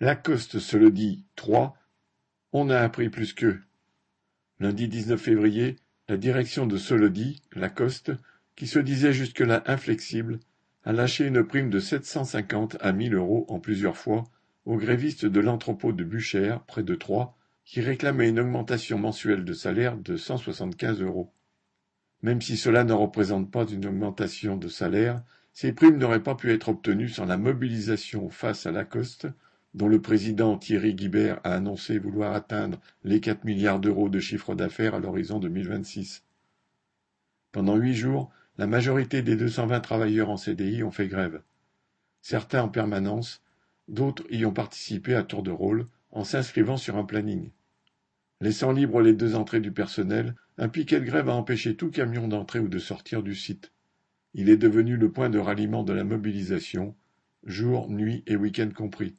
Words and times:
Lacoste 0.00 0.60
se 0.60 0.76
le 0.76 0.92
dit 0.92 1.24
on 2.52 2.70
a 2.70 2.78
appris 2.78 3.08
plus 3.08 3.32
qu'eux. 3.32 3.60
Lundi 4.60 4.86
19 4.86 5.20
février, 5.20 5.74
la 6.08 6.16
direction 6.16 6.66
de 6.66 6.76
Solodi, 6.76 7.42
Lacoste, 7.52 8.12
qui 8.54 8.68
se 8.68 8.78
disait 8.78 9.12
jusque-là 9.12 9.64
inflexible, 9.66 10.38
a 10.84 10.92
lâché 10.92 11.26
une 11.26 11.42
prime 11.42 11.68
de 11.68 11.80
750 11.80 12.76
à 12.80 12.92
1000 12.92 13.14
euros 13.14 13.44
en 13.48 13.58
plusieurs 13.58 13.96
fois 13.96 14.22
aux 14.66 14.76
grévistes 14.76 15.26
de 15.26 15.40
l'entrepôt 15.40 15.92
de 15.92 16.04
Buchères, 16.04 16.62
près 16.62 16.84
de 16.84 16.94
Troyes, 16.94 17.34
qui 17.64 17.80
réclamaient 17.80 18.28
une 18.28 18.38
augmentation 18.38 18.98
mensuelle 18.98 19.44
de 19.44 19.52
salaire 19.52 19.96
de 19.96 20.16
175 20.16 21.02
euros. 21.02 21.32
Même 22.22 22.40
si 22.40 22.56
cela 22.56 22.84
ne 22.84 22.92
représente 22.92 23.50
pas 23.50 23.66
une 23.66 23.86
augmentation 23.86 24.56
de 24.56 24.68
salaire, 24.68 25.24
ces 25.52 25.72
primes 25.72 25.98
n'auraient 25.98 26.22
pas 26.22 26.36
pu 26.36 26.52
être 26.52 26.68
obtenues 26.68 27.08
sans 27.08 27.24
la 27.24 27.36
mobilisation 27.36 28.30
face 28.30 28.64
à 28.64 28.70
Lacoste, 28.70 29.26
dont 29.78 29.86
le 29.86 30.02
président 30.02 30.58
Thierry 30.58 30.92
Guibert 30.92 31.40
a 31.44 31.54
annoncé 31.54 32.00
vouloir 32.00 32.34
atteindre 32.34 32.80
les 33.04 33.20
4 33.20 33.44
milliards 33.44 33.78
d'euros 33.78 34.08
de 34.08 34.18
chiffre 34.18 34.56
d'affaires 34.56 34.96
à 34.96 34.98
l'horizon 34.98 35.38
2026. 35.38 36.24
Pendant 37.52 37.76
huit 37.76 37.94
jours, 37.94 38.28
la 38.56 38.66
majorité 38.66 39.22
des 39.22 39.36
220 39.36 39.78
travailleurs 39.78 40.30
en 40.30 40.36
CDI 40.36 40.82
ont 40.82 40.90
fait 40.90 41.06
grève. 41.06 41.42
Certains 42.22 42.64
en 42.64 42.68
permanence, 42.68 43.40
d'autres 43.86 44.24
y 44.32 44.44
ont 44.44 44.52
participé 44.52 45.14
à 45.14 45.22
tour 45.22 45.44
de 45.44 45.52
rôle 45.52 45.86
en 46.10 46.24
s'inscrivant 46.24 46.76
sur 46.76 46.96
un 46.96 47.04
planning. 47.04 47.52
Laissant 48.40 48.72
libre 48.72 49.00
les 49.00 49.14
deux 49.14 49.36
entrées 49.36 49.60
du 49.60 49.70
personnel, 49.70 50.34
un 50.58 50.68
piquet 50.68 50.98
de 50.98 51.04
grève 51.04 51.28
a 51.28 51.34
empêché 51.34 51.76
tout 51.76 51.92
camion 51.92 52.26
d'entrer 52.26 52.58
ou 52.58 52.66
de 52.66 52.80
sortir 52.80 53.22
du 53.22 53.36
site. 53.36 53.70
Il 54.34 54.50
est 54.50 54.56
devenu 54.56 54.96
le 54.96 55.12
point 55.12 55.30
de 55.30 55.38
ralliement 55.38 55.84
de 55.84 55.92
la 55.92 56.02
mobilisation, 56.02 56.96
jour, 57.44 57.88
nuit 57.88 58.24
et 58.26 58.34
week-end 58.34 58.70
compris. 58.74 59.14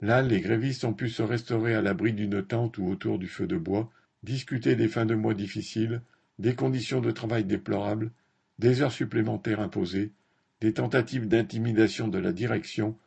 Là, 0.00 0.22
les 0.22 0.40
grévistes 0.40 0.84
ont 0.84 0.92
pu 0.92 1.08
se 1.08 1.22
restaurer 1.22 1.74
à 1.74 1.82
l'abri 1.82 2.12
d'une 2.12 2.42
tente 2.44 2.78
ou 2.78 2.86
autour 2.86 3.18
du 3.18 3.28
feu 3.28 3.46
de 3.46 3.56
bois, 3.56 3.90
discuter 4.22 4.76
des 4.76 4.88
fins 4.88 5.06
de 5.06 5.14
mois 5.14 5.34
difficiles, 5.34 6.02
des 6.38 6.54
conditions 6.54 7.00
de 7.00 7.10
travail 7.10 7.44
déplorables, 7.44 8.10
des 8.58 8.82
heures 8.82 8.92
supplémentaires 8.92 9.60
imposées, 9.60 10.12
des 10.60 10.74
tentatives 10.74 11.28
d'intimidation 11.28 12.08
de 12.08 12.18
la 12.18 12.32
direction, 12.32 12.98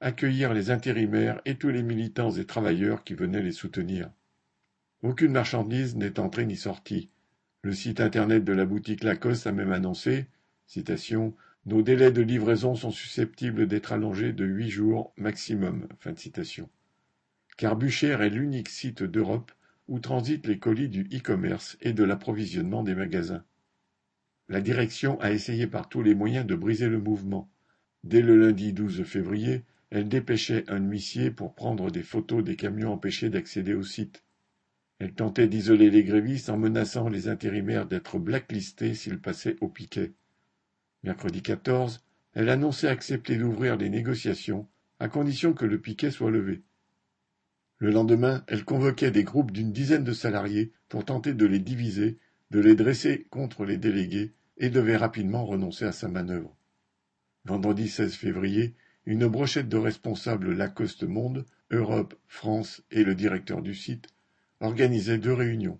accueillir 0.00 0.52
les 0.52 0.70
intérimaires 0.70 1.40
et 1.44 1.54
tous 1.54 1.70
les 1.70 1.82
militants 1.82 2.32
et 2.32 2.44
travailleurs 2.44 3.04
qui 3.04 3.14
venaient 3.14 3.42
les 3.42 3.52
soutenir. 3.52 4.10
Aucune 5.02 5.32
marchandise 5.32 5.96
n'est 5.96 6.18
entrée 6.18 6.46
ni 6.46 6.56
sortie. 6.56 7.10
Le 7.62 7.72
site 7.72 8.00
internet 8.00 8.44
de 8.44 8.52
la 8.52 8.66
boutique 8.66 9.04
Lacoste 9.04 9.46
a 9.46 9.52
même 9.52 9.72
annoncé 9.72 10.26
citation, 10.66 11.34
Nos 11.66 11.80
délais 11.80 12.12
de 12.12 12.20
livraison 12.20 12.74
sont 12.74 12.90
susceptibles 12.90 13.66
d'être 13.66 13.92
allongés 13.92 14.34
de 14.34 14.44
huit 14.44 14.68
jours 14.68 15.14
maximum. 15.16 15.88
Car 17.56 17.76
Buchère 17.76 18.20
est 18.20 18.28
l'unique 18.28 18.68
site 18.68 19.02
d'Europe 19.02 19.50
où 19.88 19.98
transitent 19.98 20.46
les 20.46 20.58
colis 20.58 20.90
du 20.90 21.04
e-commerce 21.04 21.78
et 21.80 21.94
de 21.94 22.04
l'approvisionnement 22.04 22.82
des 22.82 22.94
magasins. 22.94 23.44
La 24.50 24.60
direction 24.60 25.18
a 25.22 25.32
essayé 25.32 25.66
par 25.66 25.88
tous 25.88 26.02
les 26.02 26.14
moyens 26.14 26.46
de 26.46 26.54
briser 26.54 26.88
le 26.88 27.00
mouvement. 27.00 27.50
Dès 28.02 28.20
le 28.20 28.36
lundi 28.38 28.74
12 28.74 29.02
février, 29.04 29.62
elle 29.88 30.08
dépêchait 30.08 30.64
un 30.68 30.80
huissier 30.80 31.30
pour 31.30 31.54
prendre 31.54 31.90
des 31.90 32.02
photos 32.02 32.44
des 32.44 32.56
camions 32.56 32.92
empêchés 32.92 33.30
d'accéder 33.30 33.72
au 33.72 33.84
site. 33.84 34.22
Elle 34.98 35.14
tentait 35.14 35.48
d'isoler 35.48 35.88
les 35.88 36.04
grévistes 36.04 36.50
en 36.50 36.58
menaçant 36.58 37.08
les 37.08 37.28
intérimaires 37.28 37.86
d'être 37.86 38.18
blacklistés 38.18 38.94
s'ils 38.94 39.18
passaient 39.20 39.56
au 39.62 39.68
piquet. 39.68 40.12
Mercredi 41.04 41.42
14, 41.42 42.02
elle 42.32 42.48
annonçait 42.48 42.88
accepter 42.88 43.36
d'ouvrir 43.36 43.76
les 43.76 43.90
négociations 43.90 44.66
à 44.98 45.08
condition 45.10 45.52
que 45.52 45.66
le 45.66 45.78
piquet 45.78 46.10
soit 46.10 46.30
levé. 46.30 46.62
Le 47.76 47.90
lendemain, 47.90 48.42
elle 48.46 48.64
convoquait 48.64 49.10
des 49.10 49.22
groupes 49.22 49.50
d'une 49.50 49.70
dizaine 49.70 50.02
de 50.02 50.14
salariés 50.14 50.72
pour 50.88 51.04
tenter 51.04 51.34
de 51.34 51.44
les 51.44 51.58
diviser, 51.58 52.16
de 52.50 52.58
les 52.58 52.74
dresser 52.74 53.26
contre 53.28 53.66
les 53.66 53.76
délégués 53.76 54.32
et 54.56 54.70
devait 54.70 54.96
rapidement 54.96 55.44
renoncer 55.44 55.84
à 55.84 55.92
sa 55.92 56.08
manœuvre. 56.08 56.56
Vendredi 57.44 57.90
16 57.90 58.14
février, 58.14 58.74
une 59.04 59.26
brochette 59.26 59.68
de 59.68 59.76
responsables 59.76 60.54
Lacoste 60.54 61.04
Monde, 61.04 61.44
Europe, 61.70 62.14
France 62.28 62.82
et 62.90 63.04
le 63.04 63.14
directeur 63.14 63.60
du 63.60 63.74
site 63.74 64.06
organisait 64.60 65.18
deux 65.18 65.34
réunions, 65.34 65.78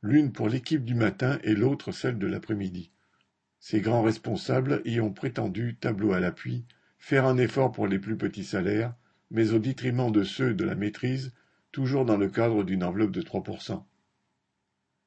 l'une 0.00 0.32
pour 0.32 0.48
l'équipe 0.48 0.82
du 0.82 0.94
matin 0.94 1.38
et 1.44 1.54
l'autre 1.54 1.92
celle 1.92 2.16
de 2.16 2.26
l'après-midi. 2.26 2.91
Ces 3.64 3.80
grands 3.80 4.02
responsables 4.02 4.82
y 4.84 4.98
ont 4.98 5.12
prétendu, 5.12 5.76
tableau 5.76 6.12
à 6.12 6.18
l'appui, 6.18 6.64
faire 6.98 7.26
un 7.26 7.38
effort 7.38 7.70
pour 7.70 7.86
les 7.86 8.00
plus 8.00 8.16
petits 8.16 8.42
salaires, 8.42 8.92
mais 9.30 9.52
au 9.52 9.60
détriment 9.60 10.10
de 10.10 10.24
ceux 10.24 10.52
de 10.52 10.64
la 10.64 10.74
maîtrise, 10.74 11.32
toujours 11.70 12.04
dans 12.04 12.16
le 12.16 12.28
cadre 12.28 12.64
d'une 12.64 12.82
enveloppe 12.82 13.12
de 13.12 13.22
3%. 13.22 13.84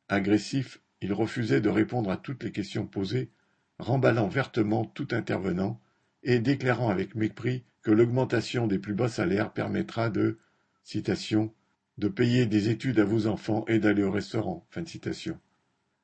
Agressif, 0.07 0.79
il 1.01 1.11
refusait 1.11 1.59
de 1.59 1.67
répondre 1.67 2.09
à 2.09 2.15
toutes 2.15 2.45
les 2.45 2.53
questions 2.53 2.87
posées, 2.87 3.29
remballant 3.77 4.29
vertement 4.29 4.85
tout 4.85 5.09
intervenant 5.11 5.81
et 6.23 6.39
déclarant 6.39 6.87
avec 6.87 7.13
mépris 7.13 7.65
que 7.81 7.91
l'augmentation 7.91 8.67
des 8.67 8.79
plus 8.79 8.93
bas 8.93 9.09
salaires 9.09 9.51
permettra 9.51 10.09
de 10.09 10.39
citation, 10.81 11.53
de 11.97 12.07
payer 12.07 12.45
des 12.45 12.69
études 12.69 13.01
à 13.01 13.03
vos 13.03 13.27
enfants 13.27 13.65
et 13.67 13.79
d'aller 13.79 14.03
au 14.03 14.11
restaurant. 14.11 14.65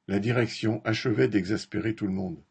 La 0.07 0.19
direction 0.19 0.81
achevait 0.83 1.27
d'exaspérer 1.27 1.95
tout 1.95 2.07
le 2.07 2.13
monde. 2.13 2.43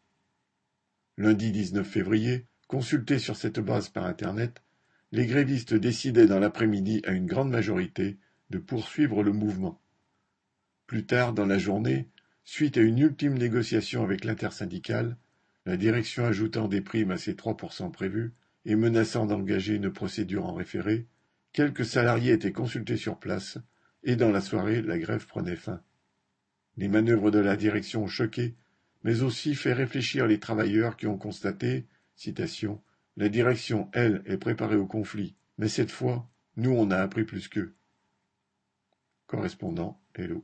Lundi 1.17 1.53
19 1.53 1.87
février, 1.87 2.47
consultés 2.69 3.19
sur 3.19 3.37
cette 3.37 3.61
base 3.61 3.89
par 3.89 4.07
Internet, 4.07 4.63
les 5.13 5.27
grévistes 5.27 5.75
décidaient 5.75 6.27
dans 6.27 6.39
l'après-midi 6.39 7.03
à 7.05 7.13
une 7.13 7.27
grande 7.27 7.51
majorité 7.51 8.19
de 8.51 8.59
poursuivre 8.59 9.23
le 9.23 9.33
mouvement. 9.33 9.81
Plus 10.87 11.05
tard 11.07 11.33
dans 11.33 11.47
la 11.47 11.59
journée, 11.59 12.09
suite 12.45 12.77
à 12.79 12.81
une 12.81 12.99
ultime 12.99 13.37
négociation 13.37 14.03
avec 14.03 14.25
l'intersyndicale, 14.25 15.17
la 15.67 15.77
direction 15.77 16.25
ajoutant 16.25 16.69
des 16.69 16.81
primes 16.81 17.11
à 17.11 17.19
ses 17.19 17.35
3% 17.35 17.91
prévus 17.91 18.33
et 18.65 18.77
menaçant 18.77 19.27
d'engager 19.27 19.75
une 19.75 19.93
procédure 19.93 20.47
en 20.47 20.55
référé, 20.55 21.07
Quelques 21.53 21.85
salariés 21.85 22.33
étaient 22.33 22.53
consultés 22.53 22.97
sur 22.97 23.19
place, 23.19 23.59
et 24.05 24.15
dans 24.15 24.31
la 24.31 24.41
soirée, 24.41 24.83
la 24.83 24.99
grève 24.99 25.27
prenait 25.27 25.57
fin. 25.57 25.83
Les 26.81 26.89
manœuvres 26.89 27.31
de 27.31 27.39
la 27.39 27.57
direction 27.57 28.05
ont 28.05 28.09
choqué, 28.09 28.55
mais 29.05 29.21
aussi 29.21 29.55
fait 29.55 29.75
réfléchir 29.75 30.27
les 30.27 30.41
travailleurs 30.41 30.97
qui 30.97 31.07
ont 31.07 31.19
constaté, 31.19 31.87
La 33.19 33.29
direction, 33.29 33.91
elle, 33.93 34.23
est 34.25 34.39
préparée 34.39 34.77
au 34.77 34.87
conflit, 34.87 35.37
mais 35.59 35.69
cette 35.69 35.91
fois, 35.91 36.27
nous 36.57 36.71
on 36.71 36.91
a 36.91 36.97
appris 36.97 37.25
plus 37.25 37.49
qu'eux. 37.49 37.75
Correspondant 39.27 40.01
Hello. 40.15 40.43